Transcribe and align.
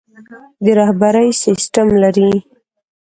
د 0.63 0.65
رهبري 0.79 1.27
سسټم 1.43 1.87
لري. 2.03 2.31